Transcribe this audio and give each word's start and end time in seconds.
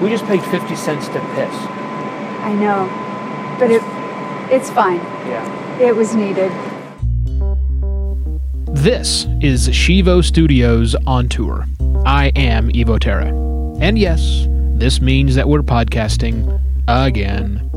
We 0.00 0.10
just 0.10 0.24
paid 0.26 0.42
50 0.44 0.76
cents 0.76 1.06
to 1.08 1.20
piss. 1.34 1.54
I 2.42 2.54
know, 2.54 2.86
but 3.58 3.70
it 3.70 3.82
it's 4.50 4.70
fine. 4.70 5.00
Yeah. 5.26 5.78
It 5.80 5.94
was 5.94 6.14
needed. 6.14 6.50
This 8.68 9.26
is 9.40 9.68
Shivo 9.68 10.24
Studios 10.24 10.94
on 11.06 11.28
tour. 11.28 11.66
I 12.06 12.32
am 12.36 12.70
Evo 12.70 12.98
Terra. 12.98 13.26
And 13.80 13.98
yes, 13.98 14.46
this 14.78 15.00
means 15.00 15.34
that 15.34 15.48
we're 15.48 15.62
podcasting 15.62 16.60
again. 16.86 17.67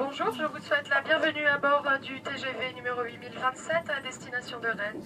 Bonjour. 0.00 0.32
Je 0.32 0.44
vous 0.44 0.58
souhaite 0.64 0.88
la 0.88 1.02
bienvenue 1.02 1.46
à 1.46 1.58
bord 1.58 1.84
du 2.02 2.20
TGV 2.22 2.74
numéro 2.74 3.02
8027 3.02 3.76
à 3.90 4.02
destination 4.02 4.58
de 4.58 4.68
Rennes. 4.68 5.02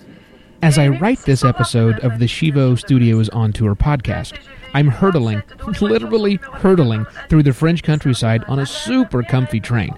As 0.63 0.79
I 0.79 0.89
write 0.89 1.19
this 1.25 1.45
episode 1.45 1.99
of 2.05 2.21
the 2.21 2.29
Shivo 2.29 2.77
Studios 2.77 3.29
on 3.31 3.53
Tour 3.53 3.75
podcast, 3.75 4.35
I'm 4.73 4.87
hurtling, 4.87 5.43
literally 5.81 6.37
hurtling, 6.37 7.07
through 7.29 7.43
the 7.43 7.53
French 7.53 7.83
countryside 7.83 8.45
on 8.47 8.61
a 8.61 8.67
super 8.67 9.25
comfy 9.25 9.59
train. 9.59 9.95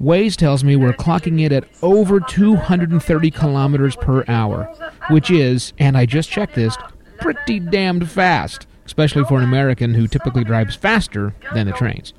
Waze 0.00 0.36
tells 0.36 0.62
me 0.62 0.76
we're 0.76 0.92
clocking 0.92 1.44
it 1.44 1.50
at 1.50 1.64
over 1.82 2.20
230 2.20 3.30
kilometers 3.32 3.96
per 3.96 4.24
hour, 4.28 4.72
which 5.10 5.30
is, 5.30 5.72
and 5.78 5.96
I 5.96 6.06
just 6.06 6.30
checked 6.30 6.54
this, 6.54 6.76
pretty 7.18 7.58
damned 7.58 8.08
fast, 8.08 8.68
especially 8.86 9.24
for 9.24 9.38
an 9.38 9.44
American 9.44 9.94
who 9.94 10.06
typically 10.06 10.44
drives 10.44 10.76
faster 10.76 11.34
than 11.52 11.66
the 11.66 11.72
trains. 11.72 12.14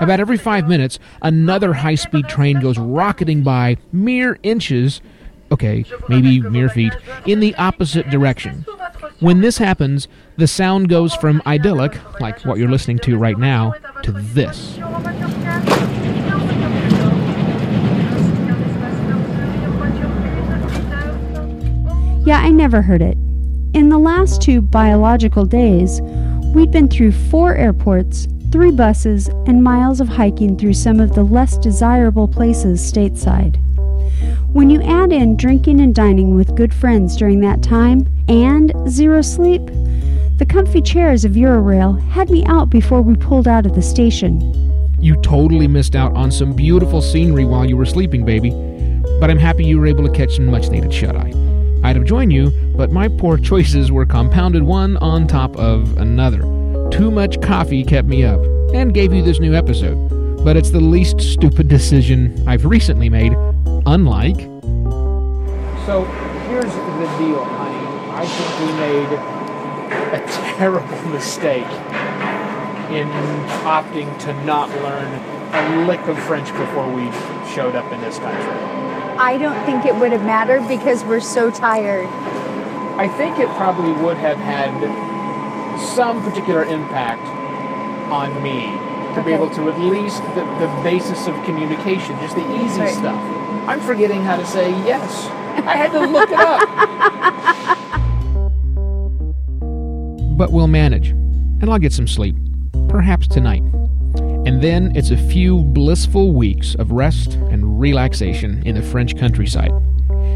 About 0.00 0.20
every 0.20 0.36
five 0.36 0.68
minutes, 0.68 0.98
another 1.22 1.72
high 1.72 1.96
speed 1.96 2.28
train 2.28 2.60
goes 2.60 2.78
rocketing 2.78 3.42
by 3.42 3.78
mere 3.92 4.38
inches, 4.44 5.00
okay, 5.50 5.84
maybe 6.08 6.40
mere 6.40 6.68
feet, 6.68 6.92
in 7.26 7.40
the 7.40 7.54
opposite 7.56 8.08
direction. 8.08 8.64
When 9.18 9.40
this 9.40 9.58
happens, 9.58 10.06
the 10.36 10.46
sound 10.46 10.88
goes 10.88 11.14
from 11.14 11.42
idyllic, 11.46 11.98
like 12.20 12.44
what 12.44 12.58
you're 12.58 12.70
listening 12.70 13.00
to 13.00 13.18
right 13.18 13.36
now, 13.38 13.74
to 14.04 14.12
this. 14.12 14.76
Yeah, 22.24 22.40
I 22.40 22.50
never 22.50 22.82
heard 22.82 23.02
it. 23.02 23.16
In 23.74 23.88
the 23.88 23.98
last 23.98 24.42
two 24.42 24.60
biological 24.60 25.44
days, 25.44 26.00
we'd 26.54 26.70
been 26.70 26.88
through 26.88 27.12
four 27.12 27.56
airports, 27.56 28.28
three 28.50 28.70
buses, 28.70 29.28
and 29.46 29.62
miles 29.62 30.00
of 30.00 30.08
hiking 30.08 30.56
through 30.56 30.74
some 30.74 31.00
of 31.00 31.14
the 31.14 31.22
less 31.22 31.58
desirable 31.58 32.26
places 32.26 32.80
stateside. 32.80 33.56
When 34.52 34.70
you 34.70 34.80
add 34.82 35.12
in 35.12 35.36
drinking 35.36 35.80
and 35.80 35.94
dining 35.94 36.34
with 36.34 36.56
good 36.56 36.72
friends 36.72 37.16
during 37.16 37.40
that 37.40 37.62
time 37.62 38.08
and 38.28 38.72
zero 38.88 39.20
sleep, 39.20 39.66
the 40.38 40.46
comfy 40.48 40.80
chairs 40.80 41.24
of 41.24 41.32
Eurail 41.32 42.00
had 42.10 42.30
me 42.30 42.44
out 42.46 42.70
before 42.70 43.02
we 43.02 43.16
pulled 43.16 43.46
out 43.46 43.66
of 43.66 43.74
the 43.74 43.82
station. 43.82 44.40
You 45.00 45.16
totally 45.16 45.68
missed 45.68 45.94
out 45.94 46.14
on 46.14 46.30
some 46.30 46.54
beautiful 46.54 47.02
scenery 47.02 47.44
while 47.44 47.64
you 47.64 47.76
were 47.76 47.86
sleeping, 47.86 48.24
baby. 48.24 48.50
But 49.20 49.30
I'm 49.30 49.38
happy 49.38 49.64
you 49.64 49.78
were 49.78 49.86
able 49.86 50.06
to 50.06 50.12
catch 50.12 50.36
some 50.36 50.46
much 50.46 50.70
needed 50.70 50.92
shut 50.92 51.16
eye. 51.16 51.32
I'd 51.84 51.96
have 51.96 52.04
joined 52.04 52.32
you, 52.32 52.50
but 52.76 52.92
my 52.92 53.08
poor 53.08 53.36
choices 53.50 53.92
were 53.92 54.06
compounded 54.06 54.62
one 54.62 54.96
on 54.98 55.26
top 55.26 55.54
of 55.56 55.96
another. 55.98 56.57
Too 56.98 57.12
much 57.12 57.40
coffee 57.40 57.84
kept 57.84 58.08
me 58.08 58.24
up, 58.24 58.40
and 58.74 58.92
gave 58.92 59.12
you 59.12 59.22
this 59.22 59.38
new 59.38 59.54
episode. 59.54 59.94
But 60.42 60.56
it's 60.56 60.70
the 60.70 60.80
least 60.80 61.20
stupid 61.20 61.68
decision 61.68 62.42
I've 62.44 62.64
recently 62.64 63.08
made, 63.08 63.34
unlike. 63.86 64.40
So 65.86 66.04
here's 66.48 66.64
the 66.64 67.06
deal, 67.18 67.44
honey. 67.44 67.86
I 68.10 68.26
think 68.26 68.50
we 68.58 68.72
made 68.82 69.12
a 70.12 70.26
terrible 70.56 71.08
mistake 71.10 71.70
in 72.90 73.06
opting 73.62 74.18
to 74.22 74.32
not 74.44 74.68
learn 74.82 75.06
a 75.54 75.86
lick 75.86 76.00
of 76.08 76.18
French 76.24 76.48
before 76.48 76.92
we 76.92 77.04
showed 77.54 77.76
up 77.76 77.92
in 77.92 78.00
this 78.00 78.18
country. 78.18 78.52
I 79.20 79.38
don't 79.38 79.64
think 79.64 79.86
it 79.86 79.94
would 79.94 80.10
have 80.10 80.24
mattered 80.24 80.66
because 80.66 81.04
we're 81.04 81.20
so 81.20 81.48
tired. 81.48 82.08
I 82.98 83.06
think 83.06 83.38
it 83.38 83.46
probably 83.50 83.92
would 84.02 84.16
have 84.16 84.38
had 84.38 85.07
some 85.78 86.22
particular 86.22 86.64
impact 86.64 87.22
on 88.10 88.42
me 88.42 88.66
to 89.14 89.22
be 89.24 89.32
able 89.32 89.50
to 89.50 89.70
at 89.70 89.78
least 89.80 90.22
the, 90.34 90.42
the 90.60 90.80
basis 90.82 91.26
of 91.26 91.34
communication, 91.44 92.16
just 92.20 92.34
the 92.36 92.54
easy 92.64 92.80
Right. 92.80 92.94
stuff. 92.94 93.18
I'm 93.68 93.80
forgetting 93.80 94.22
how 94.22 94.36
to 94.36 94.46
say 94.46 94.70
yes. 94.84 95.26
I 95.66 95.76
had 95.76 95.90
to 95.92 96.00
look 96.06 96.30
it 96.30 96.38
up. 96.38 97.78
But 100.38 100.52
we'll 100.52 100.68
manage, 100.68 101.08
and 101.08 101.64
I'll 101.64 101.80
get 101.80 101.92
some 101.92 102.06
sleep. 102.06 102.36
Perhaps 102.88 103.26
tonight. 103.26 103.62
And 104.46 104.62
then 104.62 104.94
it's 104.94 105.10
a 105.10 105.16
few 105.16 105.64
blissful 105.64 106.32
weeks 106.32 106.76
of 106.76 106.92
rest 106.92 107.32
and 107.34 107.80
relaxation 107.80 108.62
in 108.64 108.76
the 108.76 108.82
French 108.82 109.16
countryside. 109.18 109.72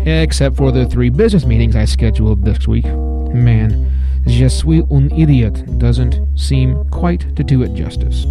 Except 0.04 0.56
for 0.56 0.72
the 0.72 0.86
three 0.86 1.08
business 1.08 1.46
meetings 1.46 1.76
I 1.76 1.84
scheduled 1.84 2.44
this 2.44 2.66
week. 2.66 2.84
Man, 2.84 3.92
je 4.26 4.46
suis 4.48 4.82
un 4.90 5.08
idiot 5.16 5.78
doesn't 5.78 6.20
seem 6.36 6.84
quite 6.90 7.34
to 7.36 7.42
do 7.42 7.62
it 7.62 7.74
justice. 7.74 8.24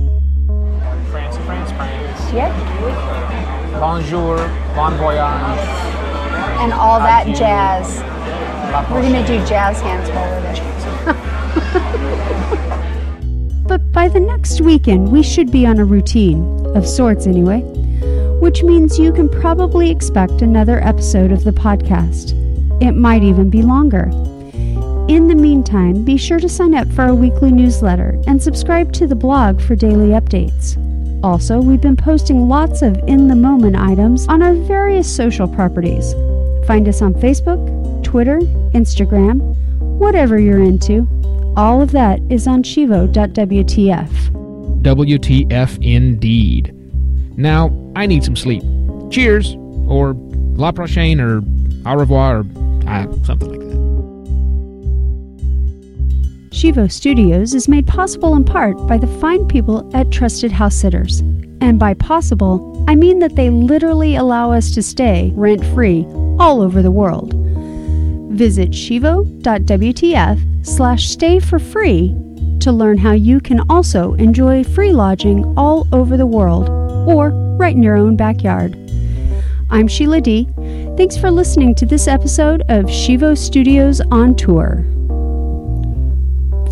France, 1.09 1.37
France, 1.45 1.71
France. 1.71 2.33
Yep. 2.33 2.51
Bonjour, 3.79 4.37
bon 4.75 4.95
voyage. 4.97 5.59
And 6.61 6.71
all 6.73 6.99
that 6.99 7.23
Adieu. 7.27 7.35
jazz. 7.35 8.01
We're 8.89 9.01
going 9.01 9.13
to 9.13 9.25
do 9.27 9.45
jazz 9.45 9.81
hands 9.81 10.09
while 10.11 10.29
we're 10.29 10.41
there. 10.41 10.61
but 13.67 13.91
by 13.91 14.07
the 14.07 14.19
next 14.19 14.61
weekend, 14.61 15.11
we 15.11 15.23
should 15.23 15.51
be 15.51 15.65
on 15.65 15.79
a 15.79 15.85
routine, 15.85 16.45
of 16.75 16.87
sorts 16.87 17.27
anyway, 17.27 17.61
which 18.39 18.63
means 18.63 18.97
you 18.97 19.11
can 19.11 19.27
probably 19.27 19.89
expect 19.91 20.41
another 20.41 20.79
episode 20.87 21.31
of 21.31 21.43
the 21.43 21.51
podcast. 21.51 22.31
It 22.81 22.93
might 22.93 23.23
even 23.23 23.49
be 23.49 23.61
longer. 23.61 24.09
In 25.07 25.27
the 25.27 25.35
meantime, 25.35 26.03
be 26.03 26.15
sure 26.15 26.39
to 26.39 26.47
sign 26.47 26.75
up 26.75 26.87
for 26.93 27.01
our 27.01 27.15
weekly 27.15 27.51
newsletter 27.51 28.21
and 28.27 28.41
subscribe 28.41 28.93
to 28.93 29.07
the 29.07 29.15
blog 29.15 29.59
for 29.59 29.75
daily 29.75 30.09
updates. 30.09 30.77
Also, 31.23 31.59
we've 31.59 31.81
been 31.81 31.97
posting 31.97 32.47
lots 32.47 32.81
of 32.81 32.97
in 33.07 33.27
the 33.27 33.35
moment 33.35 33.75
items 33.75 34.27
on 34.27 34.41
our 34.41 34.53
various 34.53 35.13
social 35.13 35.47
properties. 35.47 36.13
Find 36.65 36.87
us 36.87 37.01
on 37.01 37.13
Facebook, 37.15 38.03
Twitter, 38.03 38.39
Instagram, 38.73 39.39
whatever 39.99 40.39
you're 40.39 40.61
into. 40.61 41.07
All 41.57 41.81
of 41.81 41.91
that 41.91 42.19
is 42.29 42.47
on 42.47 42.63
shivo.wtf. 42.63 44.09
WTF 44.81 45.83
indeed. 45.83 46.73
Now, 47.37 47.91
I 47.95 48.05
need 48.05 48.23
some 48.23 48.35
sleep. 48.35 48.63
Cheers, 49.11 49.55
or 49.87 50.13
la 50.55 50.71
prochaine, 50.71 51.19
or 51.19 51.41
au 51.85 51.95
revoir, 51.95 52.39
or 52.39 52.45
uh, 52.87 53.11
something 53.23 53.49
like 53.51 53.59
that. 53.59 53.80
Shivo 56.51 56.91
Studios 56.91 57.53
is 57.53 57.69
made 57.69 57.87
possible 57.87 58.35
in 58.35 58.43
part 58.43 58.75
by 58.85 58.97
the 58.97 59.07
fine 59.07 59.47
people 59.47 59.89
at 59.95 60.11
Trusted 60.11 60.51
House 60.51 60.75
Sitters. 60.75 61.21
And 61.61 61.79
by 61.79 61.93
possible, 61.93 62.83
I 62.89 62.95
mean 62.95 63.19
that 63.19 63.37
they 63.37 63.49
literally 63.49 64.15
allow 64.15 64.51
us 64.51 64.71
to 64.71 64.83
stay 64.83 65.31
rent 65.35 65.63
free 65.67 66.05
all 66.39 66.61
over 66.61 66.81
the 66.81 66.91
world. 66.91 67.33
Visit 68.33 68.75
shivo.wtf 68.75 70.65
slash 70.67 71.09
stay 71.09 71.39
for 71.39 71.57
free 71.57 72.09
to 72.59 72.71
learn 72.71 72.97
how 72.97 73.13
you 73.13 73.39
can 73.39 73.61
also 73.69 74.13
enjoy 74.15 74.65
free 74.65 74.91
lodging 74.91 75.45
all 75.57 75.87
over 75.93 76.17
the 76.17 76.27
world 76.27 76.69
or 77.07 77.29
right 77.57 77.75
in 77.75 77.81
your 77.81 77.95
own 77.95 78.17
backyard. 78.17 78.75
I'm 79.69 79.87
Sheila 79.87 80.19
Dee 80.19 80.49
Thanks 80.97 81.17
for 81.17 81.31
listening 81.31 81.73
to 81.75 81.85
this 81.85 82.07
episode 82.07 82.61
of 82.67 82.85
Shivo 82.85 83.35
Studios 83.35 84.01
on 84.11 84.35
Tour. 84.35 84.85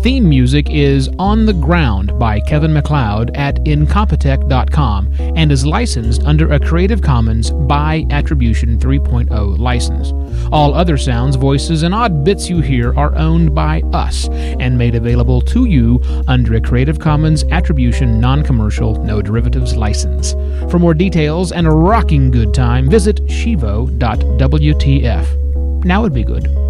Theme 0.02 0.28
music 0.30 0.70
is 0.70 1.10
On 1.18 1.44
the 1.44 1.52
Ground 1.52 2.18
by 2.18 2.40
Kevin 2.40 2.72
MacLeod 2.72 3.36
at 3.36 3.56
Incompetech.com 3.66 5.12
and 5.36 5.52
is 5.52 5.66
licensed 5.66 6.22
under 6.24 6.50
a 6.50 6.58
Creative 6.58 7.02
Commons 7.02 7.50
by 7.50 8.06
Attribution 8.08 8.78
3.0 8.78 9.58
license. 9.58 10.12
All 10.50 10.72
other 10.72 10.96
sounds, 10.96 11.36
voices, 11.36 11.82
and 11.82 11.94
odd 11.94 12.24
bits 12.24 12.48
you 12.48 12.62
hear 12.62 12.98
are 12.98 13.14
owned 13.14 13.54
by 13.54 13.82
us 13.92 14.26
and 14.30 14.78
made 14.78 14.94
available 14.94 15.42
to 15.42 15.66
you 15.66 16.00
under 16.26 16.54
a 16.54 16.62
Creative 16.62 16.98
Commons 16.98 17.44
Attribution 17.50 18.18
Non 18.18 18.42
Commercial 18.42 18.94
No 19.04 19.20
Derivatives 19.20 19.76
license. 19.76 20.32
For 20.70 20.78
more 20.78 20.94
details 20.94 21.52
and 21.52 21.66
a 21.66 21.70
rocking 21.70 22.30
good 22.30 22.54
time, 22.54 22.88
visit 22.88 23.20
shivo.wtf. 23.30 23.84
Now 25.84 26.00
would 26.00 26.14
be 26.14 26.24
good. 26.24 26.69